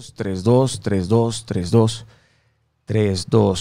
3, 0.00 0.42
2, 0.42 0.68
3, 0.80 1.06
2, 1.06 1.44
3, 1.44 1.64
2, 1.70 2.06
3, 2.86 3.14
2. 3.28 3.56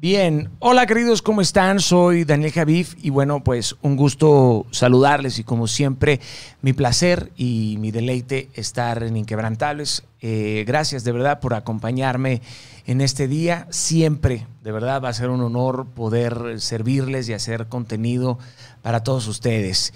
Bien, 0.00 0.50
hola 0.60 0.86
queridos, 0.86 1.22
¿cómo 1.22 1.40
están? 1.40 1.80
Soy 1.80 2.22
Daniel 2.22 2.52
Javif 2.52 2.94
y 3.02 3.10
bueno, 3.10 3.42
pues 3.42 3.74
un 3.82 3.96
gusto 3.96 4.64
saludarles 4.70 5.40
y 5.40 5.42
como 5.42 5.66
siempre, 5.66 6.20
mi 6.62 6.72
placer 6.72 7.32
y 7.36 7.78
mi 7.80 7.90
deleite 7.90 8.48
estar 8.54 9.02
en 9.02 9.16
Inquebrantables. 9.16 10.04
Eh, 10.20 10.62
gracias 10.68 11.02
de 11.02 11.10
verdad 11.10 11.40
por 11.40 11.52
acompañarme 11.52 12.42
en 12.86 13.00
este 13.00 13.26
día. 13.26 13.66
Siempre, 13.70 14.46
de 14.62 14.70
verdad, 14.70 15.02
va 15.02 15.08
a 15.08 15.14
ser 15.14 15.30
un 15.30 15.40
honor 15.40 15.88
poder 15.88 16.60
servirles 16.60 17.28
y 17.28 17.32
hacer 17.32 17.66
contenido 17.66 18.38
para 18.82 19.02
todos 19.02 19.26
ustedes. 19.26 19.92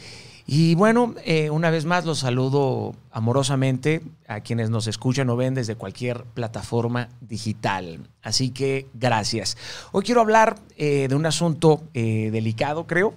Y 0.46 0.74
bueno, 0.74 1.14
eh, 1.24 1.50
una 1.50 1.70
vez 1.70 1.84
más 1.84 2.04
los 2.04 2.20
saludo 2.20 2.94
amorosamente 3.10 4.02
a 4.26 4.40
quienes 4.40 4.70
nos 4.70 4.86
escuchan 4.86 5.30
o 5.30 5.36
ven 5.36 5.54
desde 5.54 5.76
cualquier 5.76 6.24
plataforma 6.24 7.08
digital. 7.20 8.00
Así 8.22 8.50
que 8.50 8.86
gracias. 8.94 9.56
Hoy 9.92 10.04
quiero 10.04 10.20
hablar 10.20 10.58
eh, 10.76 11.06
de 11.08 11.14
un 11.14 11.26
asunto 11.26 11.82
eh, 11.94 12.30
delicado, 12.32 12.86
creo, 12.86 13.14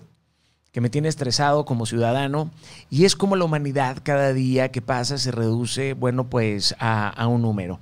que 0.71 0.81
me 0.81 0.89
tiene 0.89 1.07
estresado 1.07 1.65
como 1.65 1.85
ciudadano, 1.85 2.51
y 2.89 3.05
es 3.05 3.15
como 3.15 3.35
la 3.37 3.45
humanidad 3.45 3.97
cada 4.03 4.33
día 4.33 4.71
que 4.71 4.81
pasa 4.81 5.17
se 5.17 5.31
reduce, 5.31 5.93
bueno, 5.93 6.29
pues 6.29 6.75
a, 6.79 7.07
a 7.09 7.27
un 7.27 7.41
número. 7.41 7.79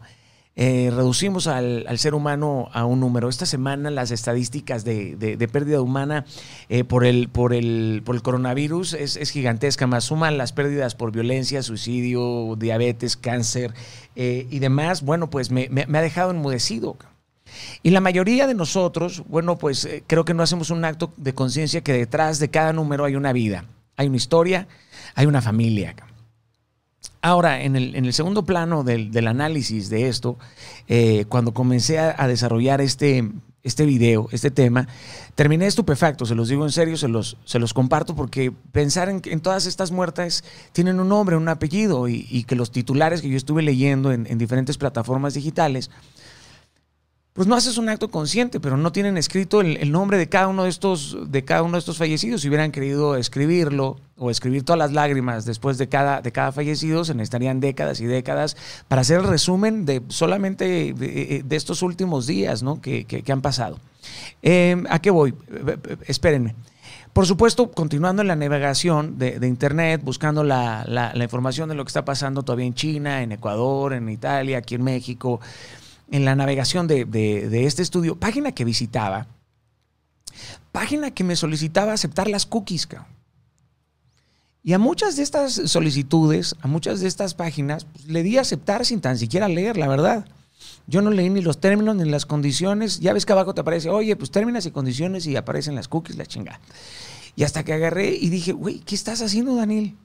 Eh, 0.56 0.92
reducimos 0.94 1.48
al, 1.48 1.98
ser 1.98 2.14
humano 2.14 2.70
a 2.74 2.86
un 2.86 3.00
número. 3.00 3.28
Esta 3.28 3.46
semana 3.46 3.90
las 3.90 4.12
estadísticas 4.12 4.86
de, 4.86 5.50
pérdida 5.52 5.82
humana 5.82 6.26
eh, 6.70 6.84
por, 6.84 7.06
el, 7.06 7.30
coronavirus 8.22 8.94
es, 8.94 9.16
es, 9.16 9.32
gigantesca, 9.32 9.88
más 9.88 10.06
suman 10.06 10.38
las 10.38 10.54
pérdidas 10.54 10.94
por 10.94 11.12
violencia, 11.12 11.64
suicidio, 11.64 12.56
diabetes, 12.58 13.18
cáncer 13.18 13.73
eh, 14.16 14.48
y 14.50 14.60
demás. 14.60 15.02
Bueno, 15.02 15.30
pues 15.30 15.50
me, 15.50 15.70
me, 15.70 15.98
ha 15.98 16.02
dejado 16.02 16.32
enmudecido. 16.32 16.98
Y 17.82 17.90
la 17.90 18.02
mayoría 18.02 18.45
de 18.48 18.54
nosotros, 18.54 19.23
bueno, 19.28 19.58
pues 19.58 19.88
creo 20.08 20.26
que 20.26 20.34
no 20.34 20.44
hacemos 20.44 20.70
un 20.70 20.86
acto 20.86 21.14
de 21.17 21.34
conciencia 21.34 21.82
que 21.82 21.94
detrás 21.94 22.40
de 22.40 22.50
cada 22.50 22.73
número 22.73 23.06
hay 23.06 23.16
una 23.16 23.34
vida, 23.34 23.66
hay 23.95 24.08
una 24.08 24.17
historia, 24.17 24.67
hay 25.16 25.26
una 25.26 25.42
familia. 25.42 25.95
Ahora, 27.26 27.64
en 27.64 27.78
el, 27.78 27.96
en 27.96 28.04
el, 28.04 28.12
segundo 28.12 28.44
plano 28.44 28.84
del, 28.84 29.10
del 29.14 29.28
análisis 29.28 29.90
de 29.90 30.10
esto, 30.10 30.38
eh, 30.90 31.24
cuando 31.30 31.54
comencé 31.54 31.98
a, 31.98 32.28
desarrollar 32.28 32.82
este, 32.82 33.32
este 33.64 33.86
video, 33.86 34.28
este 34.34 34.52
tema, 34.52 34.90
terminé 35.34 35.66
estupefacto, 35.66 36.26
se 36.26 36.36
los 36.36 36.50
digo 36.50 36.66
en 36.66 36.74
serio, 36.74 36.98
se 36.98 37.08
los, 37.08 37.38
se 37.46 37.60
los 37.60 37.74
comparto 37.74 38.14
porque 38.14 38.52
pensar 38.74 39.08
en, 39.08 39.22
en 39.24 39.40
todas 39.40 39.68
estas 39.68 39.90
muertes 39.90 40.44
tienen 40.74 41.00
un 41.00 41.08
nombre, 41.08 41.38
un 41.38 41.48
apellido 41.48 42.10
y, 42.10 42.28
y, 42.30 42.44
que 42.44 42.58
los 42.58 42.72
titulares 42.74 43.22
que 43.22 43.30
yo 43.30 43.38
estuve 43.38 43.62
leyendo 43.62 44.12
en, 44.12 44.28
en 44.28 44.38
diferentes 44.38 44.78
plataformas 44.78 45.34
digitales, 45.34 45.92
pues 47.34 47.48
no 47.48 47.56
haces 47.56 47.80
un 47.80 47.89
acto 47.89 48.09
consciente, 48.09 48.59
pero 48.59 48.78
no 48.78 48.92
tienen 48.92 49.17
escrito 49.17 49.62
el, 49.62 49.92
nombre 49.92 50.20
de 50.20 50.30
cada 50.30 50.48
uno 50.48 50.64
de 50.64 50.70
estos, 50.70 51.17
de 51.31 51.44
cada 51.44 51.64
uno 51.64 51.73
de 51.73 51.80
estos 51.80 51.98
fallecidos. 51.98 52.42
Si 52.42 52.48
hubieran 52.48 52.72
querido 52.72 53.16
escribirlo 53.16 54.00
o 54.17 54.30
escribir 54.30 54.64
todas 54.64 54.78
las 54.78 54.92
lágrimas 54.92 55.44
después 55.44 55.80
de 55.80 55.89
cada, 55.89 56.22
de 56.22 56.31
cada 56.31 56.52
fallecido, 56.52 57.04
se 57.04 57.16
necesitarían 57.16 57.59
décadas 57.59 58.00
y 58.02 58.06
décadas 58.06 58.56
para 58.88 59.02
hacer 59.02 59.20
el 59.20 59.28
resumen 59.28 59.86
de 59.86 60.04
solamente 60.09 60.94
de, 60.94 61.42
de 61.44 61.56
estos 61.56 61.81
últimos 61.81 62.28
días 62.28 62.61
¿no? 62.61 62.80
que, 62.81 63.06
que, 63.06 63.31
han 63.31 63.42
pasado. 63.42 63.80
Eh, 64.44 64.84
¿A 64.89 65.00
qué 65.00 65.09
voy? 65.09 65.34
Espérenme. 66.06 66.54
Por 67.14 67.26
supuesto, 67.26 67.72
continuando 67.72 68.22
en 68.22 68.28
la 68.28 68.36
navegación 68.36 69.17
de, 69.17 69.48
Internet, 69.48 70.02
buscando 70.04 70.44
la, 70.44 70.84
la 70.88 71.23
información 71.23 71.70
de 71.70 71.76
lo 71.76 71.84
que 71.84 71.89
está 71.89 72.06
pasando 72.06 72.44
todavía 72.44 72.66
en 72.66 72.73
China, 72.76 73.23
en 73.23 73.31
Ecuador, 73.31 73.94
en 73.94 74.10
Italia, 74.10 74.60
aquí 74.60 74.76
en 74.76 74.83
México 74.83 75.39
en 76.14 76.26
la 76.26 76.36
navegación 76.36 76.86
de, 76.86 77.66
este 77.66 77.82
estudio, 77.82 78.16
página 78.16 78.52
que 78.52 78.64
visitaba, 78.64 79.26
página 80.72 81.10
que 81.10 81.24
me 81.24 81.36
solicitaba 81.36 81.92
aceptar 81.92 82.28
las 82.28 82.46
cookies. 82.46 82.88
Y 84.62 84.74
a 84.74 84.78
muchas 84.78 85.16
de 85.16 85.24
estas 85.24 85.54
solicitudes, 85.54 86.56
a 86.62 86.68
muchas 86.68 87.00
de 87.00 87.08
estas 87.08 87.34
páginas, 87.34 87.86
pues, 87.86 88.06
le 88.06 88.22
di 88.22 88.38
a 88.38 88.42
aceptar 88.42 88.86
sin 88.86 89.02
tan 89.02 89.18
siquiera 89.18 89.48
leer, 89.48 89.76
la 89.76 89.88
verdad. 89.88 90.28
Yo 90.86 91.02
no 91.02 91.10
leí 91.10 91.32
ni 91.32 91.42
los 91.42 91.60
términos 91.60 91.96
ni 91.96 92.08
las 92.08 92.28
condiciones. 92.28 93.00
Ya 93.00 93.12
ves 93.12 93.26
que 93.26 93.34
abajo 93.34 93.56
te 93.56 93.62
aparece, 93.62 93.90
oye, 93.90 94.16
pues 94.16 94.30
términos 94.30 94.68
y 94.68 94.72
condiciones 94.72 95.26
y 95.26 95.36
aparecen 95.36 95.74
las 95.74 95.88
cookies, 95.88 96.16
la 96.16 96.28
chingada. 96.28 96.60
Y 97.36 97.42
hasta 97.42 97.64
que 97.64 97.74
agarré 97.74 98.14
y 98.14 98.30
dije, 98.30 98.52
güey, 98.52 98.82
¿qué 98.82 98.94
estás 98.94 99.24
haciendo, 99.24 99.56
Daniel? 99.56 99.98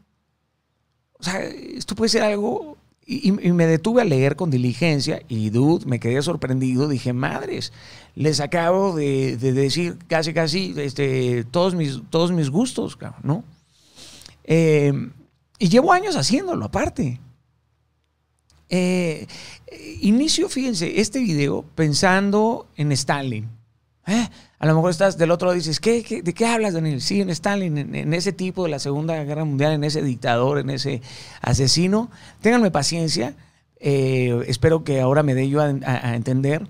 O 1.19 1.23
sea, 1.23 1.45
esto 1.45 1.95
puede 1.95 2.09
ser 2.09 2.23
algo 2.23 2.78
y, 3.11 3.33
me 3.33 3.67
detuve 3.67 4.03
a 4.03 4.05
leer 4.05 4.37
con 4.37 4.51
diligencia 4.51 5.23
y, 5.29 5.49
dude, 5.49 5.87
me 5.87 5.99
quedé 5.99 6.21
sorprendido. 6.21 6.89
Dije, 6.89 7.15
madres, 7.15 7.73
les 8.15 8.39
acabo 8.39 8.95
de, 8.95 9.39
de 9.39 9.55
decir 9.55 9.97
casi, 10.09 10.35
casi 10.35 10.75
este, 10.77 11.45
todos, 11.45 11.75
mis, 11.75 12.03
todos 12.11 12.33
mis 12.33 12.51
gustos, 12.51 12.99
¿no? 13.23 13.45
Eh, 14.45 14.93
y 15.59 15.69
llevo 15.71 15.95
años 15.95 16.17
haciéndolo, 16.17 16.67
aparte. 16.67 17.19
Eh, 18.69 19.27
inicio, 20.03 20.51
fíjense, 20.51 21.01
este 21.01 21.21
video 21.21 21.65
pensando 21.75 22.67
en 22.77 22.93
Stalin. 22.93 23.58
¿Eh? 24.09 24.29
A 24.59 24.67
lo 24.67 24.75
mejor 24.75 24.91
estás 24.91 25.19
del 25.19 25.31
otro 25.31 25.47
lado 25.47 25.57
y 25.57 25.61
dices, 25.61 25.79
¿qué, 25.79 26.23
de 26.23 26.35
qué 26.35 26.47
hablas, 26.47 26.75
Daniel? 26.75 27.01
Sí, 27.01 27.21
en 27.21 27.31
Stalin, 27.31 27.95
en, 27.95 28.15
ese 28.15 28.33
tipo 28.33 28.65
de 28.65 28.71
la 28.71 28.79
Segunda 28.79 29.23
Guerra 29.23 29.45
Mundial, 29.45 29.73
en 29.73 29.85
ese 29.85 30.03
dictador, 30.03 30.59
en 30.59 30.71
ese 30.71 31.03
asesino. 31.43 32.11
Ténganme 32.41 32.71
paciencia. 32.71 33.35
Eh, 33.79 34.43
espero 34.49 34.83
que 34.83 35.01
ahora 35.01 35.23
me 35.23 35.35
dé 35.35 35.49
yo 35.49 35.61
a 35.61 36.15
entender. 36.15 36.67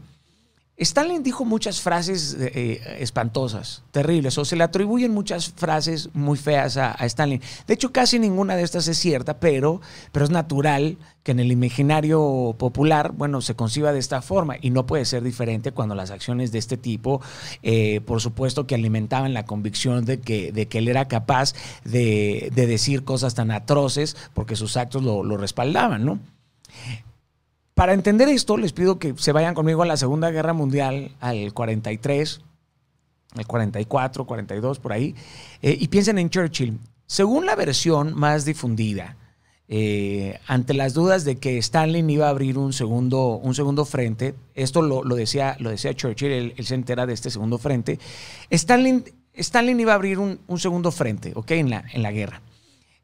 Stalin 0.79 1.25
dijo 1.25 1.45
muchas 1.45 1.81
frases 1.81 2.37
eh, 2.39 2.99
espantosas, 3.01 3.83
terribles, 3.91 4.39
o 4.39 4.45
se 4.45 4.55
le 4.55 4.63
atribuyen 4.63 5.13
muchas 5.13 5.51
frases 5.51 6.09
muy 6.15 6.39
feas 6.39 6.77
a, 6.77 6.93
a, 6.93 7.05
Stalin. 7.07 7.43
De 7.67 7.75
hecho, 7.75 7.91
casi 7.91 8.21
ninguna 8.21 8.55
de 8.55 8.63
estas 8.63 8.87
es 8.87 8.97
cierta, 8.97 9.41
pero, 9.41 9.81
pero 10.13 10.25
es 10.25 10.31
natural 10.31 10.97
que 11.25 11.33
en 11.33 11.41
el 11.41 11.51
imaginario 11.51 12.55
popular, 12.59 13.11
bueno, 13.13 13.41
se 13.41 13.57
conciba 13.57 13.93
de 13.93 13.99
esta 13.99 14.23
forma 14.23 14.55
y 14.61 14.71
no 14.71 14.87
puede 14.87 15.05
ser 15.05 15.25
diferente 15.25 15.73
cuando 15.73 15.97
las 15.97 16.13
acciones 16.13 16.53
de 16.53 16.59
este 16.59 16.77
tipo, 16.77 17.21
eh, 17.65 18.01
por 18.01 18.21
supuesto 18.21 18.69
que 18.69 18.77
alimentaban 18.77 19.35
la 19.35 19.45
convicción 19.45 20.05
de 20.05 20.21
que, 20.21 20.53
de 20.53 20.69
que 20.69 20.79
él 20.79 20.87
era 20.87 21.09
capaz 21.09 21.55
de, 21.85 22.53
de 22.55 22.67
decir 22.69 23.03
cosas 23.03 23.35
tan 23.35 23.51
atroces 23.51 24.17
porque 24.33 24.55
sus 24.55 24.77
actos 24.77 25.03
lo, 25.03 25.25
lo 25.25 25.37
respaldaban, 25.37 26.05
¿no? 26.05 26.21
Para 27.79 27.95
entender 27.95 28.29
esto, 28.29 28.57
les 28.57 28.73
pido 28.73 28.99
que 28.99 29.15
se 29.19 29.31
vayan 29.31 29.55
conmigo 29.55 29.85
a 29.85 29.87
la 29.87 29.97
Segunda 29.97 30.33
Guerra 30.33 30.53
Mundial, 30.53 31.13
al 31.21 31.55
43, 31.55 32.41
al 33.37 33.47
44, 33.47 34.27
42, 34.27 34.81
por 34.81 34.93
ahí, 34.93 35.15
eh, 35.63 35.79
y 35.79 35.87
piensen 35.87 36.19
en 36.19 36.29
Churchill. 36.29 36.77
Según 37.07 37.47
la 37.47 37.55
versión 37.55 38.15
más 38.19 38.45
difundida, 38.45 39.17
eh, 39.69 40.41
ante 40.49 40.75
las 40.75 40.93
dudas 40.93 41.25
de 41.25 41.37
que 41.37 41.57
Stalin 41.59 42.11
iba 42.11 42.27
a 42.27 42.31
abrir 42.31 42.59
un 42.59 42.73
segundo, 42.73 43.37
un 43.37 43.55
segundo 43.55 43.85
frente, 43.85 44.35
esto 44.57 44.83
lo, 44.83 45.05
lo 45.05 45.15
decía, 45.15 45.57
lo 45.61 45.71
decía 45.71 45.95
Churchill, 45.95 46.33
él, 46.33 46.55
él, 46.57 46.67
se 46.67 46.75
entera 46.75 47.07
de 47.07 47.15
este 47.15 47.31
segundo 47.31 47.59
frente, 47.59 48.01
Stalin, 48.51 49.05
Stalin 49.35 49.79
iba 49.79 49.93
a 49.93 49.95
abrir 49.95 50.19
un, 50.19 50.41
un 50.49 50.59
segundo 50.59 50.91
frente, 50.91 51.31
¿ok? 51.37 51.53
En 51.53 51.71
la, 51.71 51.85
en 51.93 52.03
la 52.03 52.11
guerra 52.11 52.43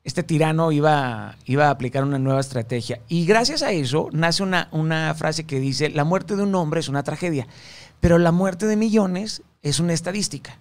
este 0.04 0.22
tirano 0.22 0.70
iba, 0.70 1.36
iba, 1.46 1.68
a 1.68 1.70
aplicar 1.70 2.04
una 2.04 2.18
nueva 2.18 2.40
estrategia. 2.40 3.00
Y 3.08 3.24
gracias 3.24 3.62
a 3.62 3.72
eso 3.72 4.10
nace 4.12 4.42
una, 4.42 4.68
una, 4.70 5.14
frase 5.14 5.44
que 5.44 5.58
dice, 5.58 5.88
la 5.88 6.04
muerte 6.04 6.36
de 6.36 6.42
un 6.42 6.54
hombre 6.54 6.80
es 6.80 6.88
una 6.88 7.02
tragedia, 7.02 7.48
pero 8.00 8.18
la 8.18 8.30
muerte 8.30 8.66
de 8.66 8.76
millones 8.76 9.42
es 9.62 9.80
una 9.80 9.94
estadística. 9.94 10.58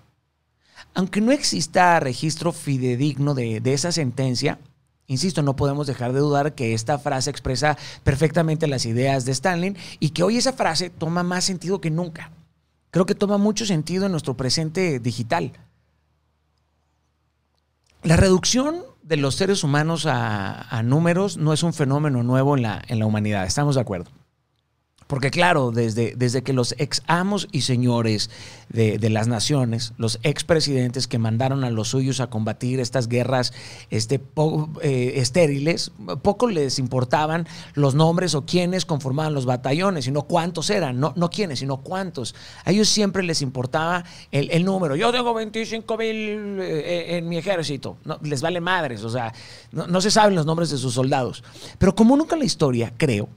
Aunque 0.94 1.20
no 1.20 1.34
exista 1.34 2.00
registro 2.00 2.54
fidedigno 2.54 3.34
de, 3.34 3.60
de 3.60 3.74
esa 3.74 3.92
sentencia, 3.92 4.60
insisto, 5.08 5.42
no 5.42 5.58
podemos 5.58 5.88
dejar 5.88 6.14
de 6.14 6.20
dudar 6.20 6.56
que 6.56 6.74
esta 6.74 6.98
frase 6.98 7.30
expresa 7.30 7.78
perfectamente 8.04 8.68
las 8.68 8.86
ideas 8.86 9.26
de 9.26 9.34
Stalin 9.34 9.76
y 10.00 10.12
que 10.12 10.24
hoy 10.24 10.38
esa 10.38 10.54
frase 10.54 10.90
toma 10.90 11.24
más 11.24 11.44
sentido 11.44 11.82
que 11.82 11.92
nunca. 11.92 12.32
Creo 12.92 13.06
que 13.06 13.16
toma 13.16 13.38
mucho 13.38 13.66
sentido 13.66 14.06
en 14.06 14.12
nuestro 14.12 14.36
presente 14.36 15.00
digital. 15.00 15.52
La 18.04 18.18
reducción 18.18 18.93
de 19.04 19.18
los 19.18 19.36
seres 19.36 19.64
humanos 19.64 20.06
a, 20.06 20.62
a, 20.76 20.82
números 20.82 21.38
no 21.38 21.54
es 21.54 21.64
un 21.64 21.74
fenómeno 21.74 22.24
nuevo 22.24 22.56
en 22.56 22.64
la, 22.64 22.82
en 22.88 23.00
la 23.00 23.06
humanidad, 23.06 23.46
estamos 23.46 23.76
de 23.76 23.82
acuerdo. 23.82 24.10
Porque 25.14 25.30
claro, 25.30 25.70
desde, 25.70 26.16
desde 26.16 26.42
que 26.42 26.54
los 26.54 26.74
ex 26.80 27.04
amos 27.06 27.48
y 27.52 27.62
señores 27.62 28.32
de, 28.70 28.98
las 29.12 29.28
naciones, 29.28 29.94
los 29.98 30.18
ex 30.24 30.44
presidentes 30.44 31.08
que 31.08 31.20
mandaron 31.20 31.64
a 31.64 31.70
los 31.70 31.90
suyos 31.90 32.20
a 32.20 32.32
combatir 32.32 32.80
estas 32.80 33.08
guerras 33.08 33.54
este, 33.92 34.20
eh, 34.82 35.14
estériles, 35.18 35.92
poco 36.24 36.48
les 36.48 36.80
importaban 36.80 37.48
los 37.76 37.94
nombres 37.94 38.34
o 38.34 38.48
quiénes 38.48 38.86
conformaban 38.86 39.36
los 39.36 39.46
batallones, 39.46 40.06
sino 40.06 40.24
cuántos 40.24 40.72
eran, 40.72 41.00
no, 41.00 41.14
no 41.16 41.30
quiénes, 41.30 41.60
sino 41.60 41.84
cuántos. 41.84 42.34
A 42.66 42.72
ellos 42.72 42.90
siempre 42.90 43.22
les 43.22 43.44
importaba 43.44 44.04
el, 44.32 44.66
número. 44.66 44.96
Yo 44.96 45.12
tengo 45.12 45.32
25 45.36 45.96
mil 45.96 46.60
eh, 46.60 47.18
en 47.18 47.30
mi 47.30 47.38
ejército. 47.38 47.98
Les 48.24 48.42
vale 48.42 48.62
madres, 48.62 49.04
o 49.04 49.12
sea, 49.12 49.32
no, 49.72 49.86
no 49.86 50.02
se 50.02 50.10
saben 50.10 50.34
los 50.34 50.48
nombres 50.48 50.72
de 50.72 50.80
sus 50.80 50.96
soldados. 50.96 51.44
Pero 51.78 51.94
como 51.94 52.18
nunca 52.18 52.36
la 52.36 52.46
historia, 52.46 52.92
creo, 52.98 53.30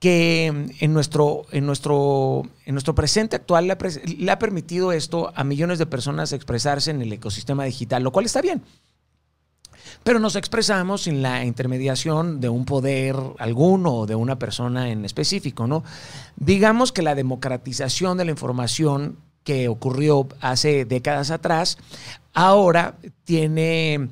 que 0.00 0.46
en 0.80 0.92
nuestro, 0.94 1.44
en 1.52 1.66
nuestro, 1.66 2.42
en 2.64 2.74
nuestro 2.74 2.94
presente 2.94 3.36
actual 3.36 3.66
le 3.66 4.32
ha, 4.32 4.38
permitido 4.38 4.92
esto 4.92 5.30
a 5.36 5.44
millones 5.44 5.78
de 5.78 5.84
personas 5.84 6.32
expresarse 6.32 6.90
en 6.90 7.02
el 7.02 7.12
ecosistema 7.12 7.64
digital, 7.64 8.02
lo 8.02 8.10
cual 8.10 8.24
está 8.24 8.40
bien. 8.40 8.62
Pero 10.02 10.18
nos 10.18 10.36
expresamos 10.36 11.02
sin 11.02 11.20
la 11.20 11.44
intermediación 11.44 12.40
de 12.40 12.48
un 12.48 12.64
poder 12.64 13.14
alguno 13.38 13.94
o 13.94 14.06
de 14.06 14.14
una 14.14 14.38
persona 14.38 14.88
en 14.88 15.04
específico, 15.04 15.66
¿no? 15.66 15.84
Digamos 16.36 16.92
que 16.92 17.02
la 17.02 17.14
democratización 17.14 18.16
de 18.16 18.24
la 18.24 18.30
información 18.30 19.18
que 19.44 19.68
ocurrió 19.68 20.28
hace 20.40 20.86
décadas 20.86 21.30
atrás, 21.30 21.76
ahora 22.32 22.96
tiene 23.24 24.08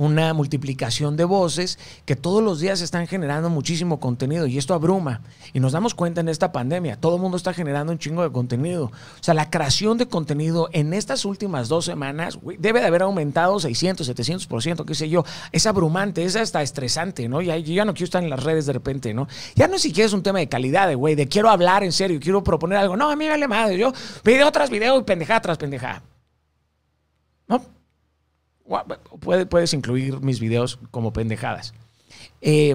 una 0.00 0.32
multiplicación 0.32 1.18
de 1.18 1.24
voces 1.24 1.78
que 2.06 2.16
todos 2.16 2.42
los 2.42 2.58
días 2.58 2.80
están 2.80 3.06
generando 3.06 3.50
muchísimo 3.50 4.00
contenido 4.00 4.46
y 4.46 4.56
esto 4.56 4.72
abruma. 4.72 5.20
Y 5.52 5.60
nos 5.60 5.72
damos 5.72 5.94
cuenta 5.94 6.22
en 6.22 6.30
esta 6.30 6.52
pandemia, 6.52 6.96
todo 6.96 7.16
el 7.16 7.20
mundo 7.20 7.36
está 7.36 7.52
generando 7.52 7.92
un 7.92 7.98
chingo 7.98 8.22
de 8.22 8.32
contenido. 8.32 8.86
O 8.86 9.22
sea, 9.22 9.34
la 9.34 9.50
creación 9.50 9.98
de 9.98 10.08
contenido 10.08 10.70
en 10.72 10.94
estas 10.94 11.26
últimas 11.26 11.68
dos 11.68 11.84
semanas 11.84 12.38
debe 12.58 12.80
de 12.80 12.86
haber 12.86 13.02
aumentado 13.02 13.60
600, 13.60 14.08
700%, 14.08 14.86
qué 14.86 14.94
sé 14.94 15.10
yo. 15.10 15.22
Es 15.52 15.66
abrumante, 15.66 16.24
es 16.24 16.34
hasta 16.34 16.62
estresante, 16.62 17.28
¿no? 17.28 17.42
Ya, 17.42 17.58
yo 17.58 17.74
ya 17.74 17.84
no 17.84 17.92
quiero 17.92 18.06
estar 18.06 18.24
en 18.24 18.30
las 18.30 18.42
redes 18.42 18.64
de 18.64 18.72
repente, 18.72 19.12
¿no? 19.12 19.28
Ya 19.54 19.68
no 19.68 19.78
siquiera 19.78 20.06
es 20.06 20.14
un 20.14 20.22
tema 20.22 20.38
de 20.38 20.48
calidad, 20.48 20.94
güey, 20.96 21.14
de 21.14 21.28
quiero 21.28 21.50
hablar 21.50 21.84
en 21.84 21.92
serio, 21.92 22.18
quiero 22.22 22.42
proponer 22.42 22.78
algo. 22.78 22.96
No, 22.96 23.10
a 23.10 23.16
mí 23.16 23.24
me 23.26 23.30
vale 23.32 23.46
madre, 23.46 23.76
yo 23.76 23.92
video 24.24 24.50
tras 24.50 24.70
video 24.70 24.98
y 24.98 25.02
pendejada 25.02 25.42
tras 25.42 25.58
pendejada. 25.58 26.02
¿No? 27.46 27.79
Puedes 29.48 29.74
incluir 29.74 30.20
mis 30.20 30.40
videos 30.40 30.78
como 30.90 31.12
pendejadas. 31.12 31.74
Eh, 32.40 32.74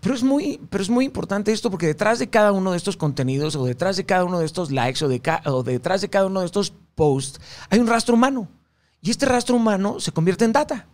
pero 0.00 0.14
es, 0.14 0.22
muy, 0.22 0.60
pero 0.70 0.82
es 0.82 0.90
muy 0.90 1.04
importante 1.04 1.52
esto 1.52 1.70
porque 1.70 1.86
detrás 1.86 2.18
de 2.18 2.30
cada 2.30 2.52
uno 2.52 2.72
de 2.72 2.76
estos 2.76 2.96
contenidos 2.96 3.56
o 3.56 3.64
detrás 3.64 3.96
de 3.96 4.04
cada 4.04 4.24
uno 4.24 4.38
de 4.38 4.46
estos 4.46 4.70
likes 4.70 5.04
o 5.04 5.62
detrás 5.62 6.00
de 6.00 6.10
cada 6.10 6.26
uno 6.26 6.40
de 6.40 6.46
estos 6.46 6.72
posts 6.94 7.40
hay 7.70 7.78
un 7.78 7.86
rastro 7.86 8.14
humano. 8.14 8.48
Y 9.00 9.10
este 9.10 9.26
rastro 9.26 9.56
humano 9.56 9.98
se 9.98 10.12
convierte 10.12 10.44
en 10.44 10.52
data 10.52 10.86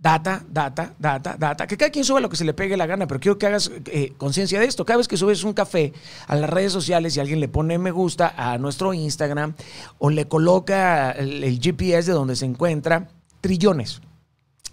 data, 0.00 0.42
data, 0.48 0.94
data, 0.98 1.36
data, 1.38 1.66
que 1.66 1.76
cada 1.76 1.90
quien 1.90 2.04
sube 2.04 2.22
lo 2.22 2.30
que 2.30 2.36
se 2.36 2.44
le 2.44 2.54
pegue 2.54 2.76
la 2.76 2.86
gana, 2.86 3.06
pero 3.06 3.20
quiero 3.20 3.38
que 3.38 3.46
hagas 3.46 3.70
eh, 3.86 4.14
conciencia 4.16 4.58
de 4.58 4.64
esto. 4.64 4.86
Cada 4.86 4.96
vez 4.96 5.08
que 5.08 5.18
subes 5.18 5.44
un 5.44 5.52
café 5.52 5.92
a 6.26 6.36
las 6.36 6.48
redes 6.48 6.72
sociales 6.72 7.16
y 7.16 7.20
alguien 7.20 7.38
le 7.38 7.48
pone 7.48 7.76
me 7.78 7.90
gusta 7.90 8.32
a 8.36 8.56
nuestro 8.56 8.94
Instagram 8.94 9.54
o 9.98 10.08
le 10.08 10.26
coloca 10.26 11.10
el, 11.12 11.60
GPS 11.60 12.10
de 12.10 12.14
donde 12.14 12.34
se 12.34 12.46
encuentra, 12.46 13.08
trillones, 13.42 14.00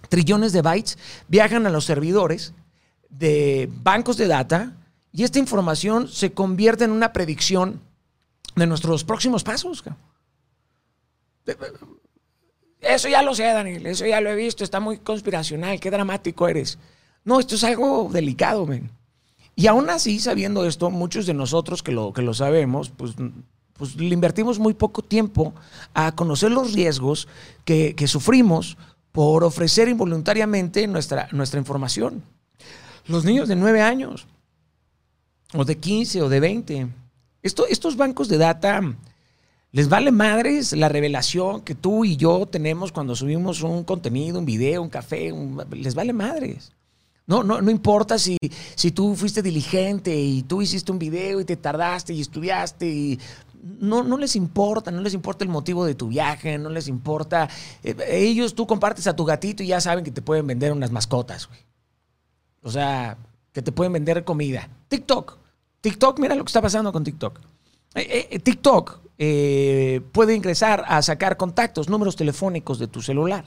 trillones 0.07 0.53
de 0.53 0.62
bytes 0.62 0.97
viajan 1.27 1.68
a 1.68 1.69
los 1.69 1.83
servidores 1.83 2.53
de 3.09 3.69
bancos 3.83 4.15
de 4.15 4.27
data 4.27 4.77
y 5.12 5.24
esta 5.24 5.39
información 5.39 6.07
se 6.07 6.31
convierte 6.31 6.85
en 6.85 6.91
una 6.91 7.12
predicción 7.12 7.81
de 8.56 8.65
nuestros 8.65 9.03
próximos 9.03 9.44
pasos. 9.44 9.83
Eso 12.81 13.09
ya 13.09 13.24
lo 13.24 13.33
sé, 13.33 13.44
Daniel, 13.44 13.85
eso 13.88 14.06
ya 14.06 14.21
lo 14.21 14.29
he 14.29 14.35
visto, 14.35 14.63
está 14.63 14.79
muy 14.79 15.00
conspiracional, 15.00 15.79
qué 15.79 15.89
dramático 15.89 16.47
eres. 16.47 16.77
No, 17.24 17.39
esto 17.39 17.56
es 17.56 17.63
algo 17.63 18.09
delicado, 18.12 18.65
men. 18.65 18.89
Y 19.56 19.65
aún 19.65 19.89
así, 19.89 20.19
sabiendo 20.19 20.65
esto, 20.65 20.91
muchos 20.91 21.25
de 21.25 21.33
nosotros 21.33 21.81
que 21.81 21.91
lo, 21.91 22.13
que 22.13 22.21
lo 22.21 22.35
sabemos, 22.35 22.89
pues, 22.89 23.15
pues 23.74 23.95
le 23.95 24.13
invertimos 24.13 24.59
muy 24.59 24.75
poco 24.75 25.01
tiempo 25.01 25.53
a 25.95 26.12
conocer 26.13 26.51
los 26.51 26.74
riesgos 26.74 27.27
que, 27.65 27.95
sufrimos 28.07 28.77
por 29.12 29.44
ofrecer 29.44 29.89
involuntariamente 29.89 30.85
nuestra, 30.85 31.27
nuestra 31.31 31.59
información. 31.59 32.21
Los 33.07 33.25
niños 33.25 33.47
de 33.47 33.56
9 33.56 33.81
años, 33.81 34.27
o 35.53 35.65
de 35.65 35.77
15, 35.77 36.21
o 36.21 36.29
de 36.29 36.39
20. 36.39 36.88
Esto, 37.41 37.65
estos 37.68 37.97
bancos 37.97 38.27
de 38.27 38.38
data 38.38 38.81
les 39.72 39.90
vale 39.90 40.12
madres 40.12 40.74
la 40.74 40.90
revelación 40.90 41.62
que 41.62 41.75
tú 41.75 42.06
y 42.06 42.16
yo 42.16 42.46
tenemos 42.46 42.92
cuando 42.92 43.16
subimos 43.16 43.62
un 43.62 43.84
contenido, 43.84 44.40
un 44.40 44.46
video, 44.46 44.81
un 44.81 44.90
café, 44.90 45.34
les 45.72 45.96
vale 45.96 46.14
madres. 46.14 46.72
No, 47.25 47.44
no, 47.44 47.62
no 47.62 47.69
importa 47.69 48.18
si, 48.18 48.38
si 48.75 48.92
tú 48.92 49.14
fuiste 49.16 49.42
diligente 49.42 50.16
y 50.16 50.44
tú 50.44 50.62
hiciste 50.62 50.94
un 50.94 51.00
video 51.00 51.42
y 51.42 51.46
te 51.46 51.58
tardaste 51.58 52.14
y 52.14 52.22
estudiaste 52.22 52.88
y 52.88 53.19
no, 53.80 54.02
no 54.04 54.18
les 54.18 54.38
importa, 54.38 54.92
no 54.92 55.02
les 55.02 55.14
importa 55.14 55.44
el 55.44 55.50
motivo 55.50 55.86
de 55.86 55.96
tu 55.96 56.08
viaje, 56.08 56.58
no 56.58 56.70
les 56.70 56.88
importa. 56.88 57.50
Eh, 57.84 57.96
ellos, 58.10 58.56
tú 58.56 58.66
compartes 58.66 59.08
a 59.08 59.16
tu 59.16 59.25
gatito 59.25 59.62
y 59.62 59.68
ya 59.68 59.81
saben 59.81 60.06
que 60.06 60.12
te 60.12 60.22
pueden 60.22 60.48
vender 60.48 60.72
unas 60.72 60.92
mascotas, 60.92 61.50
O 62.63 62.72
sea, 62.72 63.18
que 63.52 63.62
te 63.62 63.74
pueden 63.74 63.92
vender 63.92 64.24
comida. 64.24 64.70
TikTok. 64.88 65.38
TikTok, 65.81 66.20
mira 66.20 66.36
lo 66.36 66.46
que 66.46 66.50
está 66.50 66.62
pasando 66.62 66.94
con 66.94 67.04
TikTok. 67.04 67.40
Eh, 67.96 68.30
eh, 68.31 68.40
TikTok 68.40 69.06
eh, 69.18 70.02
puede 70.12 70.36
ingresar 70.36 70.84
a 70.88 71.02
sacar 71.02 71.38
contactos, 71.38 71.90
números 71.90 72.16
telefónicos 72.16 72.80
de 72.80 72.88
tu 72.88 73.02
celular. 73.02 73.46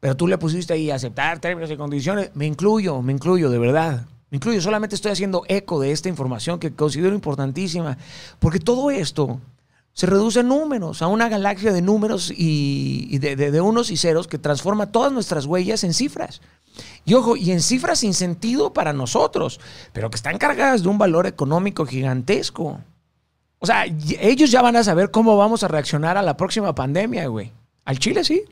Pero 0.00 0.16
tú 0.16 0.26
le 0.26 0.36
pusiste 0.36 0.74
ahí 0.74 0.90
aceptar 0.90 1.38
términos 1.38 1.70
y 1.70 1.76
condiciones. 1.76 2.30
Me 2.34 2.46
incluyo, 2.46 3.00
me 3.00 3.12
incluyo, 3.12 3.48
de 3.48 3.58
verdad. 3.58 4.06
Me 4.30 4.36
incluyo, 4.36 4.60
solamente 4.60 4.96
estoy 4.96 5.12
haciendo 5.12 5.44
eco 5.48 5.80
de 5.80 5.92
esta 5.92 6.08
información 6.08 6.58
que 6.58 6.74
considero 6.74 7.14
importantísima. 7.14 7.96
Porque 8.38 8.58
todo 8.58 8.90
esto 8.90 9.40
se 9.94 10.06
reduce 10.06 10.40
a 10.40 10.42
números, 10.42 11.02
a 11.02 11.06
una 11.06 11.28
galaxia 11.28 11.72
de 11.72 11.80
números 11.80 12.32
y, 12.36 13.16
de, 13.18 13.60
unos 13.60 13.90
y 13.90 13.96
ceros 13.96 14.26
que 14.26 14.38
transforma 14.38 14.90
todas 14.90 15.12
nuestras 15.12 15.46
huellas 15.46 15.84
en 15.84 15.94
cifras. 15.94 16.42
Y 17.04 17.14
ojo, 17.14 17.36
y 17.36 17.52
en 17.52 17.62
cifras 17.62 18.00
sin 18.00 18.12
sentido 18.12 18.72
para 18.72 18.92
nosotros, 18.92 19.60
pero 19.92 20.10
que 20.10 20.16
están 20.16 20.36
cargadas 20.36 20.82
de 20.82 20.88
un 20.88 20.98
valor 20.98 21.26
económico 21.26 21.86
gigantesco. 21.86 22.80
O 23.64 23.66
sea, 23.66 23.86
ellos 24.20 24.50
ya 24.50 24.60
van 24.60 24.76
a 24.76 24.84
saber 24.84 25.10
cómo 25.10 25.38
vamos 25.38 25.62
a 25.62 25.68
reaccionar 25.68 26.18
a 26.18 26.22
la 26.22 26.36
próxima 26.36 26.74
pandemia, 26.74 27.28
güey. 27.28 27.50
Al 27.86 27.98
Chile 27.98 28.22
sí. 28.22 28.44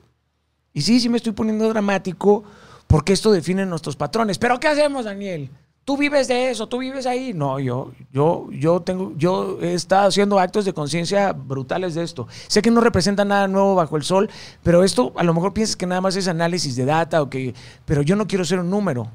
Y 0.73 0.81
sí, 0.81 1.01
sí 1.01 1.11
me 1.11 1.19
estoy 1.19 1.35
poniendo 1.35 1.69
dramático 1.69 2.45
porque 2.87 3.13
esto 3.13 3.31
define 3.31 3.67
nuestros 3.67 3.95
patrones. 3.95 4.39
Pero 4.39 4.59
¿qué 4.59 4.69
hacemos, 4.69 5.05
Daniel? 5.05 5.51
Tú 5.85 5.99
vives 5.99 6.29
de 6.29 6.49
eso, 6.49 6.67
tú 6.67 6.79
vives 6.79 7.05
ahí. 7.05 7.35
No, 7.35 7.61
yo, 7.61 7.93
yo, 8.11 8.49
yo 8.53 8.81
tengo, 8.81 9.13
yo 9.19 9.59
he 9.61 9.75
estado 9.75 10.09
haciendo 10.09 10.39
actos 10.39 10.65
de 10.65 10.73
conciencia 10.73 11.35
brutales 11.35 11.95
de 11.95 12.05
esto. 12.05 12.27
Sé 12.47 12.63
que 12.63 12.71
no 12.71 12.81
representa 12.81 13.23
nada 13.27 13.47
nuevo 13.49 13.75
bajo 13.75 13.99
el 13.99 14.05
sol, 14.05 14.31
pero 14.63 14.83
esto 14.83 15.13
a 15.17 15.25
lo 15.25 15.35
mejor 15.35 15.53
piensas 15.53 15.77
que 15.77 15.85
nada 15.85 16.01
más 16.01 16.17
es 16.17 16.27
análisis 16.27 16.75
de 16.75 16.87
data 16.87 17.21
o 17.21 17.29
que, 17.29 17.55
pero 17.85 18.01
yo 18.01 18.17
no 18.17 18.27
quiero 18.27 18.47
ser 18.47 18.61
un 18.61 18.71
número. 18.71 19.11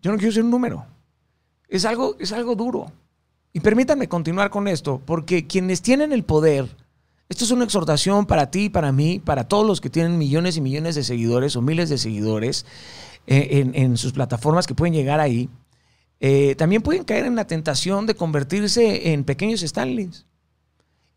Yo 0.00 0.12
no 0.12 0.16
quiero 0.16 0.32
ser 0.32 0.44
un 0.44 0.50
número. 0.50 0.86
Es 1.68 1.84
algo, 1.84 2.16
es 2.18 2.32
algo 2.32 2.54
duro. 2.54 2.90
Y 3.52 3.60
permítanme 3.60 4.08
continuar 4.08 4.50
con 4.50 4.68
esto, 4.68 5.00
porque 5.04 5.46
quienes 5.46 5.82
tienen 5.82 6.12
el 6.12 6.24
poder, 6.24 6.68
esto 7.28 7.44
es 7.44 7.50
una 7.50 7.64
exhortación 7.64 8.26
para 8.26 8.50
ti, 8.50 8.68
para 8.68 8.92
mí, 8.92 9.18
para 9.18 9.48
todos 9.48 9.66
los 9.66 9.80
que 9.80 9.90
tienen 9.90 10.18
millones 10.18 10.56
y 10.56 10.60
millones 10.60 10.94
de 10.94 11.02
seguidores 11.02 11.56
o 11.56 11.62
miles 11.62 11.88
de 11.88 11.98
seguidores 11.98 12.64
eh, 13.26 13.70
en, 13.74 13.96
sus 13.96 14.12
plataformas 14.12 14.66
que 14.66 14.74
pueden 14.74 14.94
llegar 14.94 15.18
ahí, 15.18 15.48
eh, 16.20 16.54
también 16.56 16.82
pueden 16.82 17.04
caer 17.04 17.26
en 17.26 17.34
la 17.34 17.46
tentación 17.46 18.06
de 18.06 18.14
convertirse 18.14 19.12
en 19.12 19.24
pequeños 19.24 19.62
Stanleys 19.62 20.26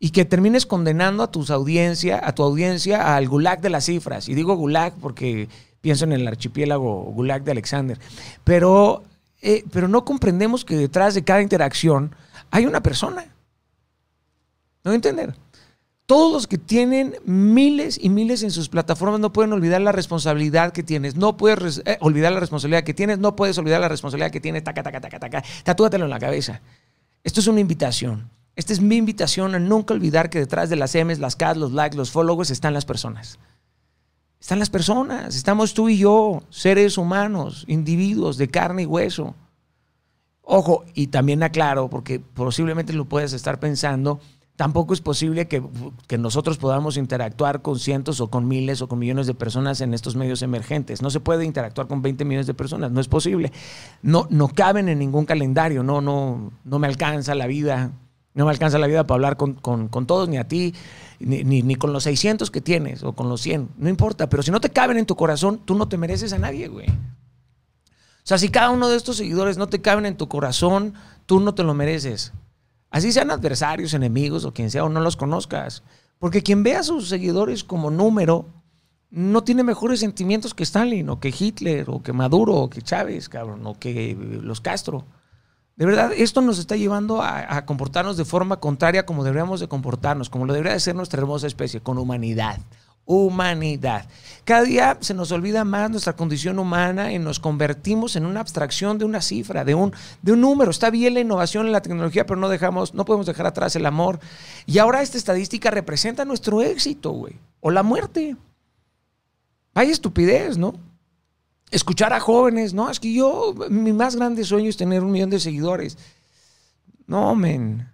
y 0.00 0.10
que 0.10 0.24
termines 0.24 0.66
condenando 0.66 1.22
a 1.22 1.30
tus 1.30 1.50
audiencia, 1.50 2.20
a 2.22 2.34
tu 2.34 2.42
audiencia 2.42 3.16
al 3.16 3.28
gulag 3.28 3.60
de 3.60 3.70
las 3.70 3.86
cifras. 3.86 4.28
Y 4.28 4.34
digo 4.34 4.56
gulag 4.56 4.92
porque 5.00 5.48
pienso 5.80 6.04
en 6.04 6.12
el 6.12 6.26
archipiélago 6.26 7.04
gulag 7.12 7.44
de 7.44 7.52
Alexander. 7.52 7.98
Pero, 8.42 9.02
eh, 9.44 9.64
pero 9.70 9.88
no 9.88 10.04
comprendemos 10.04 10.64
que 10.64 10.74
detrás 10.74 11.14
de 11.14 11.22
cada 11.22 11.42
interacción 11.42 12.16
hay 12.50 12.64
una 12.64 12.82
persona. 12.82 13.26
¿No 14.82 14.92
entender? 14.92 15.34
Todos 16.06 16.32
los 16.32 16.46
que 16.46 16.58
tienen 16.58 17.16
miles 17.24 17.98
y 18.02 18.08
miles 18.08 18.42
en 18.42 18.50
sus 18.50 18.68
plataformas 18.68 19.20
no 19.20 19.32
pueden 19.32 19.52
olvidar 19.52 19.80
la 19.82 19.92
responsabilidad 19.92 20.72
que 20.72 20.82
tienes. 20.82 21.16
No 21.16 21.36
puedes 21.36 21.82
eh, 21.84 21.98
olvidar 22.00 22.32
la 22.32 22.40
responsabilidad 22.40 22.84
que 22.84 22.94
tienes. 22.94 23.18
No 23.18 23.36
puedes 23.36 23.56
olvidar 23.58 23.80
la 23.80 23.88
responsabilidad 23.88 24.30
que 24.30 24.40
tienes. 24.40 24.64
Taca, 24.64 24.82
taca, 24.82 25.00
taca, 25.00 25.18
taca. 25.18 25.44
Tatúatelo 25.62 26.04
en 26.04 26.10
la 26.10 26.18
cabeza. 26.18 26.62
Esto 27.22 27.40
es 27.40 27.46
una 27.46 27.60
invitación. 27.60 28.30
Esta 28.56 28.72
es 28.72 28.80
mi 28.80 28.96
invitación 28.96 29.54
a 29.54 29.58
nunca 29.58 29.94
olvidar 29.94 30.30
que 30.30 30.38
detrás 30.38 30.70
de 30.70 30.76
las 30.76 30.94
M's, 30.94 31.18
las 31.18 31.36
K's, 31.36 31.56
los 31.56 31.72
likes, 31.72 31.96
los 31.96 32.10
followers 32.10 32.50
están 32.50 32.72
las 32.72 32.84
personas. 32.84 33.38
Están 34.44 34.58
las 34.58 34.68
personas. 34.68 35.36
Estamos 35.36 35.72
tú 35.72 35.88
y 35.88 35.96
yo, 35.96 36.42
seres 36.50 36.98
humanos, 36.98 37.64
individuos 37.66 38.36
de 38.36 38.48
carne 38.48 38.82
y 38.82 38.84
hueso. 38.84 39.34
Ojo, 40.42 40.84
y 40.92 41.06
también 41.06 41.42
aclaro, 41.42 41.88
porque 41.88 42.20
posiblemente 42.20 42.92
lo 42.92 43.06
puedes 43.06 43.32
estar 43.32 43.58
pensando, 43.58 44.20
tampoco 44.56 44.92
es 44.92 45.00
posible 45.00 45.48
que, 45.48 45.62
que, 46.06 46.18
nosotros 46.18 46.58
podamos 46.58 46.98
interactuar 46.98 47.62
con 47.62 47.78
cientos 47.78 48.20
o 48.20 48.28
con 48.28 48.46
miles 48.46 48.82
o 48.82 48.86
con 48.86 48.98
millones 48.98 49.26
de 49.26 49.32
personas 49.32 49.80
en 49.80 49.94
estos 49.94 50.14
medios 50.14 50.42
emergentes. 50.42 51.00
No 51.00 51.08
se 51.08 51.20
puede 51.20 51.46
interactuar 51.46 51.86
con 51.86 52.02
20 52.02 52.26
millones 52.26 52.46
de 52.46 52.52
personas, 52.52 52.90
no 52.90 53.00
es 53.00 53.08
posible. 53.08 53.50
No, 54.02 54.26
no 54.28 54.48
caben 54.48 54.90
en 54.90 54.98
ningún 54.98 55.24
calendario, 55.24 55.82
no, 55.82 56.02
no, 56.02 56.52
no 56.64 56.78
me 56.78 56.86
alcanza 56.86 57.34
la 57.34 57.46
vida, 57.46 57.92
no 58.34 58.44
me 58.44 58.50
alcanza 58.50 58.78
la 58.78 58.86
vida 58.86 59.06
para 59.06 59.16
hablar 59.16 59.36
con, 59.36 59.54
con, 59.54 60.06
todos, 60.06 60.28
ni 60.28 60.38
a 60.38 60.46
ti, 60.46 60.74
ni, 61.20 61.44
ni, 61.44 61.62
ni, 61.62 61.76
con 61.76 61.92
los 61.92 62.02
600 62.02 62.50
que 62.50 62.60
tienes 62.60 63.02
o 63.04 63.12
con 63.12 63.28
los 63.28 63.40
100, 63.40 63.70
no 63.78 63.88
importa, 63.88 64.28
pero 64.28 64.42
si 64.42 64.50
no 64.50 64.60
te 64.60 64.70
caben 64.70 64.98
en 64.98 65.06
tu 65.06 65.14
corazón, 65.14 65.60
tú 65.64 65.74
no 65.76 65.88
te 65.88 65.96
mereces 65.96 66.32
a 66.32 66.38
nadie, 66.38 66.68
güey. 66.68 66.88
O 66.88 68.26
sea, 68.26 68.38
si 68.38 68.48
cada 68.48 68.70
uno 68.70 68.88
de 68.88 68.96
estos 68.96 69.18
seguidores 69.18 69.58
no 69.58 69.68
te 69.68 69.80
caben 69.80 70.06
en 70.06 70.16
tu 70.16 70.28
corazón, 70.28 70.94
tú 71.26 71.40
no 71.40 71.54
te 71.54 71.62
lo 71.62 71.74
mereces. 71.74 72.32
Así 72.90 73.12
sean 73.12 73.30
adversarios, 73.30 73.92
enemigos 73.92 74.44
o 74.44 74.54
quien 74.54 74.70
sea, 74.70 74.84
o 74.84 74.88
no 74.88 75.00
los 75.00 75.16
conozcas. 75.16 75.82
Porque 76.18 76.42
quien 76.42 76.62
ve 76.62 76.74
a 76.74 76.82
sus 76.82 77.08
seguidores 77.08 77.64
como 77.64 77.90
número, 77.90 78.46
no 79.10 79.44
tiene 79.44 79.62
mejores 79.62 80.00
sentimientos 80.00 80.54
que 80.54 80.62
Stalin, 80.62 81.08
o 81.10 81.20
que 81.20 81.34
Hitler, 81.36 81.84
o 81.88 82.02
que 82.02 82.12
Maduro, 82.12 82.54
o 82.54 82.70
que 82.70 82.82
Chávez, 82.82 83.28
cabrón, 83.28 83.66
o 83.66 83.78
que 83.78 84.16
los 84.42 84.60
Castro. 84.60 85.04
De 85.76 85.86
verdad, 85.86 86.12
esto 86.16 86.40
nos 86.40 86.58
está 86.58 86.76
llevando 86.76 87.20
a, 87.20 87.66
comportarnos 87.66 88.16
de 88.16 88.24
forma 88.24 88.60
contraria 88.60 89.06
como 89.06 89.24
deberíamos 89.24 89.58
de 89.58 89.66
comportarnos, 89.66 90.30
como 90.30 90.46
lo 90.46 90.52
debería 90.52 90.74
de 90.74 90.80
ser 90.80 90.94
nuestra 90.94 91.20
hermosa 91.20 91.46
especie, 91.46 91.80
con 91.80 91.98
humanidad 91.98 92.60
humanidad. 93.06 94.06
Cada 94.44 94.62
día 94.62 94.96
se 95.00 95.14
nos 95.14 95.30
olvida 95.32 95.64
más 95.64 95.90
nuestra 95.90 96.14
condición 96.14 96.58
humana 96.58 97.12
y 97.12 97.18
nos 97.18 97.38
convertimos 97.38 98.16
en 98.16 98.24
una 98.24 98.40
abstracción 98.40 98.98
de 98.98 99.04
una 99.04 99.20
cifra, 99.20 99.64
de 99.64 99.74
un, 99.74 99.92
de 100.22 100.32
un 100.32 100.40
número. 100.40 100.70
Está 100.70 100.90
bien 100.90 101.14
la 101.14 101.20
innovación 101.20 101.66
en 101.66 101.72
la 101.72 101.82
tecnología, 101.82 102.26
pero 102.26 102.40
no 102.40 102.48
dejamos, 102.48 102.94
no 102.94 103.04
podemos 103.04 103.26
dejar 103.26 103.46
atrás 103.46 103.76
el 103.76 103.86
amor. 103.86 104.20
Y 104.66 104.78
ahora 104.78 105.02
esta 105.02 105.18
estadística 105.18 105.70
representa 105.70 106.24
nuestro 106.24 106.62
éxito, 106.62 107.10
güey. 107.10 107.38
O 107.60 107.70
la 107.70 107.82
muerte. 107.82 108.36
Hay 109.74 109.90
estupidez, 109.90 110.56
¿no? 110.56 110.74
Escuchar 111.74 112.12
a 112.12 112.20
jóvenes, 112.20 112.72
no, 112.72 112.88
es 112.88 113.00
que 113.00 113.12
yo, 113.12 113.52
mi 113.68 113.92
más 113.92 114.14
grande 114.14 114.44
sueño 114.44 114.68
es 114.68 114.76
tener 114.76 115.02
un 115.02 115.10
millón 115.10 115.30
de 115.30 115.40
seguidores. 115.40 115.98
No, 117.08 117.34
men. 117.34 117.88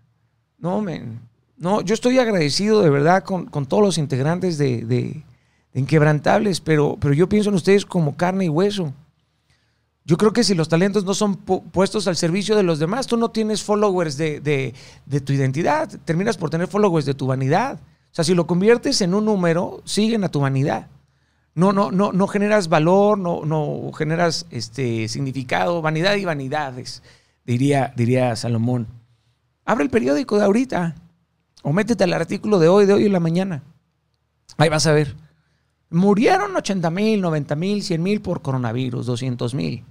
No, 0.59 0.83
men. 0.83 1.19
No, 1.57 1.81
yo 1.81 1.95
estoy 1.95 2.19
agradecido 2.19 2.83
de 2.83 2.91
verdad 2.91 3.25
con, 3.25 3.47
con 3.47 3.65
todos 3.65 3.83
los 3.83 3.97
integrantes 3.97 4.59
de, 4.59 4.85
de, 4.85 5.25
de, 5.73 5.81
Inquebrantables, 5.81 6.61
pero, 6.61 6.99
pero 7.01 7.15
yo 7.15 7.27
pienso 7.27 7.49
en 7.49 7.55
ustedes 7.55 7.87
como 7.87 8.19
carne 8.19 8.45
y 8.45 8.49
hueso. 8.51 8.93
Yo 10.05 10.19
creo 10.19 10.35
que 10.35 10.45
si 10.45 10.55
los 10.55 10.69
talentos 10.69 11.05
no 11.05 11.15
son 11.15 11.37
pu 11.37 11.63
puestos 11.71 12.07
al 12.07 12.17
servicio 12.17 12.57
de 12.57 12.63
los 12.63 12.81
demás, 12.81 13.07
tú 13.07 13.17
no 13.17 13.31
tienes 13.31 13.63
followers 13.63 14.19
de, 14.19 14.41
de, 14.41 15.21
tu 15.21 15.33
identidad, 15.33 15.89
terminas 16.05 16.37
por 16.37 16.51
tener 16.51 16.69
followers 16.69 17.07
de 17.07 17.15
tu 17.15 17.27
vanidad. 17.27 17.81
O 18.11 18.15
sea, 18.15 18.25
si 18.25 18.35
lo 18.35 18.47
conviertes 18.47 19.01
en 19.01 19.15
un 19.15 19.25
número, 19.25 19.81
siguen 19.87 20.25
a 20.25 20.29
tu 20.29 20.41
vanidad. 20.41 20.89
No, 21.55 21.73
no, 21.73 21.91
no, 21.91 22.13
no 22.13 22.27
generas 22.29 22.69
valor, 22.69 23.19
no, 23.19 23.45
no 23.45 23.91
generas 23.93 24.47
este, 24.51 25.09
significado, 25.09 25.83
vanidad 25.83 26.15
y 26.15 26.25
vanidades, 26.25 27.03
diría, 27.45 27.93
diría 27.97 28.37
Salomón. 28.37 28.87
Abre 29.65 29.85
el 29.85 29.91
periódico 29.91 30.39
de 30.39 30.45
ahorita. 30.45 30.95
O 31.63 31.73
métete 31.73 32.05
al 32.05 32.13
artículo 32.13 32.59
de 32.59 32.69
hoy, 32.69 32.87
de 32.87 32.95
hoy 32.95 33.07
en 33.07 33.13
la 33.13 33.21
mañana. 33.21 33.63
Ahí 34.57 34.69
vas 34.69 34.87
a 34.87 34.93
ver. 34.93 35.15
Murieron 35.91 36.57
80 36.57 36.89
mil, 36.91 37.21
90 37.21 37.57
mil, 37.57 37.83
100 37.83 38.03
mil 38.03 38.23
por 38.23 38.43
coronavirus, 38.43 39.07
200 39.07 39.55
mil. 39.55 39.85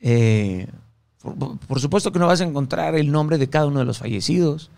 Eh, 0.00 0.68
por, 1.20 1.58
por, 1.58 1.80
supuesto 1.80 2.12
que 2.12 2.18
no 2.18 2.26
vas 2.26 2.40
a 2.40 2.44
encontrar 2.44 2.94
el 2.94 3.10
nombre 3.10 3.38
de 3.38 3.48
cada 3.48 3.66
uno 3.66 3.78
de 3.80 3.84
los 3.84 3.98
fallecidos. 3.98 4.70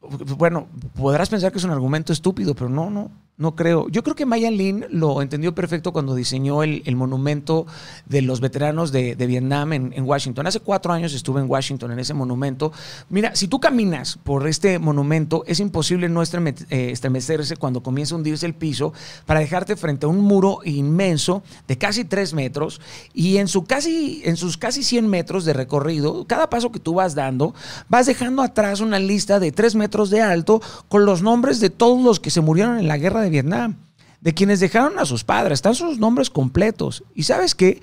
Bueno, 0.00 0.68
podrás 0.94 1.28
pensar 1.28 1.52
que 1.52 1.58
es 1.58 1.64
un 1.64 1.70
argumento 1.70 2.12
estúpido, 2.12 2.54
pero 2.54 2.68
no, 2.68 2.90
no. 2.90 3.10
No 3.38 3.54
creo. 3.54 3.88
Yo 3.88 4.02
creo 4.02 4.16
que 4.16 4.26
Maya 4.26 4.50
Lin 4.50 4.84
lo 4.90 5.22
entendió 5.22 5.54
perfecto 5.54 5.92
cuando 5.92 6.16
diseñó 6.16 6.64
el, 6.64 6.82
el 6.86 6.96
monumento 6.96 7.68
de 8.06 8.20
los 8.20 8.40
veteranos 8.40 8.90
de, 8.90 9.14
de 9.14 9.26
Vietnam 9.28 9.72
en, 9.72 9.92
en, 9.94 10.04
Washington. 10.04 10.48
Hace 10.48 10.58
cuatro 10.58 10.92
años 10.92 11.14
estuve 11.14 11.40
en 11.40 11.48
Washington 11.48 11.92
en 11.92 12.00
ese 12.00 12.14
monumento. 12.14 12.72
Mira, 13.08 13.36
si 13.36 13.46
tú 13.46 13.60
caminas 13.60 14.18
por 14.24 14.48
este 14.48 14.80
monumento, 14.80 15.44
es 15.46 15.60
imposible 15.60 16.08
no 16.08 16.20
estremecerse 16.20 17.56
cuando 17.56 17.80
comienza 17.80 18.16
a 18.16 18.18
hundirse 18.18 18.44
el 18.44 18.54
piso 18.54 18.92
para 19.24 19.38
dejarte 19.38 19.76
frente 19.76 20.06
a 20.06 20.08
un 20.08 20.20
muro 20.20 20.58
inmenso 20.64 21.44
de 21.68 21.78
casi 21.78 22.04
tres 22.04 22.34
metros 22.34 22.80
y 23.14 23.36
en, 23.36 23.46
su 23.46 23.62
casi, 23.64 24.20
en 24.24 24.36
sus 24.36 24.56
casi 24.56 24.82
100 24.82 25.06
metros 25.06 25.44
de 25.44 25.52
recorrido, 25.52 26.24
cada 26.26 26.50
paso 26.50 26.72
que 26.72 26.80
tú 26.80 26.94
vas 26.94 27.14
dando, 27.14 27.54
vas 27.88 28.06
dejando 28.06 28.42
atrás 28.42 28.80
una 28.80 28.98
lista 28.98 29.38
de 29.38 29.52
tres 29.52 29.76
metros 29.76 30.10
de 30.10 30.22
alto 30.22 30.60
con 30.88 31.04
los 31.04 31.22
nombres 31.22 31.60
de 31.60 31.70
todos 31.70 32.02
los 32.02 32.18
que 32.18 32.30
se 32.30 32.40
murieron 32.40 32.80
en 32.80 32.88
la 32.88 32.98
guerra 32.98 33.27
de 33.28 33.32
Vietnam, 33.32 33.76
de 34.20 34.34
quienes 34.34 34.60
dejaron 34.60 34.98
a 34.98 35.04
sus 35.04 35.24
padres, 35.24 35.58
están 35.58 35.74
sus 35.74 35.98
nombres 35.98 36.30
completos. 36.30 37.04
Y 37.14 37.24
sabes 37.24 37.54
que 37.54 37.80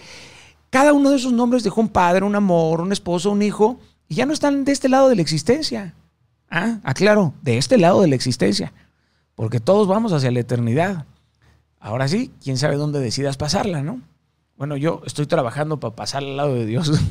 cada 0.70 0.94
uno 0.94 1.12
de 1.12 1.18
esos 1.18 1.32
nombres 1.32 1.64
dejó 1.64 1.82
un 1.82 1.90
padre, 1.90 2.26
un 2.26 2.36
amor, 2.36 2.82
un 2.82 2.92
esposo, 2.92 3.32
un 3.32 3.42
hijo, 3.42 3.80
y 4.08 4.16
ya 4.16 4.26
no 4.26 4.34
están 4.34 4.66
de 4.66 4.72
este 4.72 4.90
lado 4.90 5.10
de 5.10 5.16
la 5.16 5.22
existencia. 5.22 5.94
Ah, 6.50 6.80
aclaro, 6.84 7.34
de 7.42 7.58
este 7.58 7.78
lado 7.78 8.02
de 8.02 8.08
la 8.08 8.16
existencia, 8.16 8.74
porque 9.36 9.60
todos 9.60 9.88
vamos 9.88 10.14
hacia 10.14 10.32
la 10.32 10.40
eternidad. 10.40 11.06
Ahora 11.80 12.08
sí, 12.08 12.32
quién 12.44 12.58
sabe 12.58 12.76
dónde 12.76 13.00
decidas 13.00 13.38
pasarla, 13.38 13.84
¿no? 13.84 14.02
Bueno, 14.58 14.78
yo 14.78 15.02
estoy 15.06 15.26
trabajando 15.26 15.80
para 15.80 15.96
pasar 15.96 16.24
al 16.24 16.38
lado 16.38 16.54
de 16.56 16.66
Dios. 16.66 16.92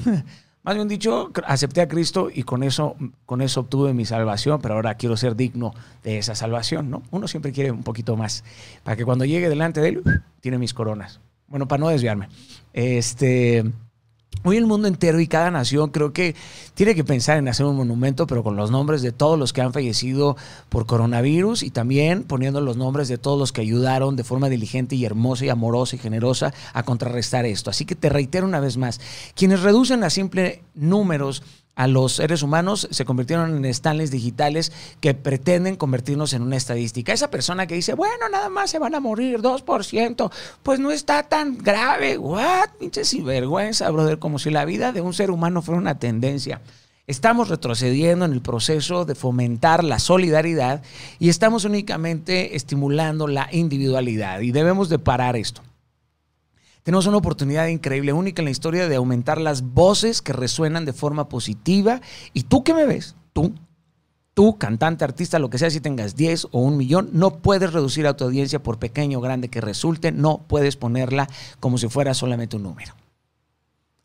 Más 0.65 0.77
bien 0.77 0.89
dicho, 0.89 1.31
acepté 1.47 1.83
a 1.83 1.89
Cristo 1.89 2.31
y 2.35 2.43
con 2.43 2.63
eso, 2.63 2.97
con 3.27 3.43
eso 3.43 3.61
obtuve 3.61 3.93
mi 3.93 4.07
salvación, 4.07 4.63
pero 4.63 4.77
ahora 4.77 4.95
quiero 4.95 5.15
ser 5.15 5.37
digno 5.37 5.75
de 6.03 6.17
esa 6.17 6.35
salvación, 6.35 6.89
¿no? 6.89 7.03
Uno 7.11 7.29
siempre 7.29 7.53
quiere 7.53 7.71
un 7.71 7.83
poquito 7.83 8.17
más, 8.17 8.45
para 8.83 8.97
que 8.97 9.05
cuando 9.05 9.27
llegue 9.27 9.51
delante 9.51 9.83
de 9.83 9.89
Él, 9.91 10.03
tiene 10.41 10.57
mis 10.57 10.73
coronas. 10.73 11.21
Bueno, 11.49 11.69
para 11.69 11.81
no 11.81 11.89
desviarme. 11.91 12.31
Este, 12.73 13.71
Hoy 14.43 14.59
el 14.59 14.67
mundo 14.67 14.89
entero 14.89 15.21
y 15.21 15.27
cada 15.27 15.51
nación 15.51 15.91
creo 15.91 16.13
que 16.13 16.35
tiene 16.75 16.95
que 16.95 17.05
pensar 17.05 17.39
en 17.39 17.49
hacer 17.49 17.65
un 17.65 17.77
monumento, 17.77 18.27
pero 18.27 18.43
con 18.43 18.57
los 18.57 18.71
nombres 18.71 19.01
de 19.01 19.13
todos 19.13 19.39
los 19.39 19.53
que 19.53 19.63
han 19.63 19.73
fallecido 19.73 20.37
por 20.69 20.87
coronavirus 20.87 21.63
y 21.63 21.71
también 21.71 22.25
poniendo 22.25 22.61
los 22.61 22.77
nombres 22.77 23.09
de 23.09 23.17
todos 23.17 23.39
los 23.39 23.53
que 23.53 23.63
ayudaron 23.63 24.17
de 24.17 24.25
forma 24.25 24.49
diligente 24.49 24.97
y 24.97 25.05
hermosa 25.05 25.47
y 25.47 25.49
amorosa 25.49 25.97
y 25.97 25.99
generosa 25.99 26.53
a 26.73 26.83
contrarrestar 26.83 27.47
esto. 27.47 27.71
Así 27.71 27.85
que 27.85 27.95
te 27.95 28.11
reitero 28.11 28.47
una 28.47 28.61
vez 28.61 28.77
más, 28.77 29.01
quienes 29.35 29.63
reducen 29.63 30.05
a 30.05 30.11
simple 30.11 30.63
números 30.75 31.43
a 31.77 31.87
los 31.87 32.15
seres 32.15 32.43
humanos 32.43 32.89
se 32.91 33.05
convirtieron 33.05 33.65
en 33.65 33.75
Stanleys 33.75 34.11
digitales 34.11 34.73
que 35.01 35.15
pretenden 35.15 35.77
convertirnos 35.77 36.33
en 36.33 36.43
una 36.43 36.57
estadística. 36.57 37.13
Esa 37.13 37.31
persona 37.31 37.67
que 37.67 37.75
dice, 37.75 37.95
bueno, 37.95 38.29
nada 38.31 38.49
más 38.49 38.71
se 38.71 38.79
van 38.79 38.95
a 38.95 39.01
morir 39.01 39.41
2%, 39.41 40.31
pues 40.63 40.81
no 40.81 40.91
está 40.91 41.25
tan 41.25 41.59
grave. 41.59 42.19
What? 42.19 42.71
Pinche 42.79 43.05
sinvergüenza, 43.05 43.91
brother, 43.91 44.19
como 44.19 44.39
si 44.39 44.51
la 44.51 44.65
vida 44.65 44.93
de 44.93 45.01
un 45.01 45.15
ser 45.15 45.31
humano 45.31 45.63
fuera 45.63 45.81
una 45.81 45.99
tendencia. 45.99 46.61
Estamos 47.07 47.51
retrocediendo 47.51 48.25
en 48.25 48.33
el 48.33 48.41
proceso 48.41 49.05
de 49.05 49.15
fomentar 49.15 49.85
la 49.85 49.99
solidaridad 49.99 50.83
y 51.19 51.29
estamos 51.29 51.67
únicamente 51.67 52.57
estimulando 52.57 53.27
la 53.27 53.49
individualidad 53.53 54.41
y 54.41 54.53
debemos 54.53 54.89
de 54.89 54.99
parar 54.99 55.37
esto. 55.37 55.61
Tenemos 56.85 57.07
una 57.07 57.17
oportunidad 57.17 57.67
increíble, 57.69 58.13
única 58.13 58.43
en 58.43 58.45
la 58.45 58.51
historia 58.51 58.87
de 58.91 58.97
aumentar 58.97 59.41
las 59.41 59.63
voces 59.63 60.21
que 60.21 60.35
resuenan 60.35 60.85
de 60.85 60.93
forma 60.93 61.31
positiva. 61.31 62.03
Y 62.35 62.43
tú 62.43 62.63
que 62.63 62.75
me 62.75 62.85
ves, 62.85 63.17
tú, 63.33 63.55
tú, 64.35 64.59
cantante, 64.59 65.03
artista, 65.03 65.39
lo 65.39 65.49
que 65.49 65.57
sea, 65.57 65.71
si 65.71 65.81
tengas 65.81 66.15
10 66.15 66.49
o 66.51 66.61
un 66.61 66.77
millón, 66.77 67.09
no 67.15 67.39
puedes 67.39 67.73
reducir 67.73 68.07
a 68.07 68.19
tu 68.19 68.25
audiencia 68.25 68.63
por 68.63 68.79
pequeño 68.79 69.19
o 69.19 69.23
grande 69.23 69.49
que 69.49 69.63
resulte, 69.63 70.13
no 70.13 70.45
puedes 70.47 70.77
ponerla 70.77 71.27
como 71.59 71.79
si 71.79 71.89
fuera 71.89 72.13
solamente 72.13 72.57
un 72.57 72.65
número. 72.65 72.95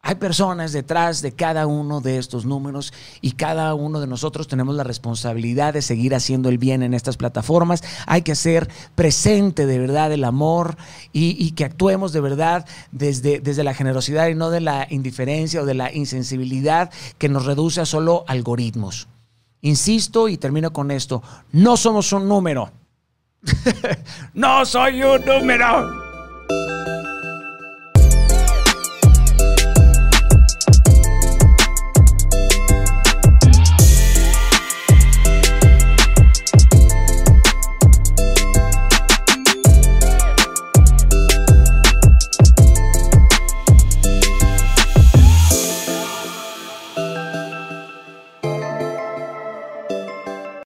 Hay 0.02 0.16
personas 0.16 0.72
detrás 0.72 1.22
de 1.22 1.34
cada 1.34 1.68
uno 1.68 2.00
de 2.00 2.18
estos 2.18 2.46
números 2.46 2.94
y 3.20 3.34
cada 3.34 3.74
uno 3.74 4.00
de 4.00 4.08
nosotros 4.08 4.48
tenemos 4.48 4.76
la 4.76 4.86
responsabilidad 4.86 5.74
de 5.74 5.82
seguir 5.82 6.16
haciendo 6.16 6.48
el 6.48 6.58
bien 6.58 6.84
en 6.84 6.94
estas 6.94 7.18
plataformas. 7.18 7.84
Hay 8.08 8.22
que 8.22 8.32
hacer 8.32 8.70
presente 8.96 9.66
de 9.66 9.78
verdad 9.78 10.14
el 10.14 10.24
amor 10.24 10.78
y, 11.12 11.36
y, 11.38 11.52
que 11.52 11.66
actuemos 11.66 12.14
de 12.14 12.22
verdad 12.22 12.66
desde, 12.92 13.42
desde 13.42 13.66
la 13.66 13.74
generosidad 13.74 14.30
y 14.30 14.36
no 14.36 14.52
de 14.52 14.62
la 14.62 14.88
indiferencia 14.90 15.62
o 15.62 15.66
de 15.66 15.74
la 15.74 15.94
insensibilidad 15.94 16.92
que 17.18 17.28
nos 17.28 17.46
reduce 17.46 17.82
a 17.82 17.86
solo 17.86 18.24
algoritmos. 18.28 19.10
Insisto 19.62 20.30
y 20.30 20.38
termino 20.38 20.72
con 20.72 20.92
esto, 20.92 21.22
no 21.52 21.76
somos 21.76 22.14
un 22.14 22.30
número. 22.30 22.72
no 24.34 24.66
soy 24.66 25.04
un 25.04 25.26
número. 25.26 25.99